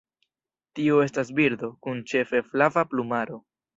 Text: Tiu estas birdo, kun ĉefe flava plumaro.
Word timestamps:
Tiu 0.79 0.95
estas 1.03 1.29
birdo, 1.41 1.71
kun 1.87 2.01
ĉefe 2.13 2.43
flava 2.49 2.87
plumaro. 2.95 3.39